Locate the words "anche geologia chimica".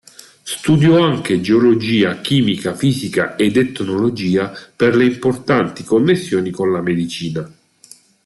1.05-2.73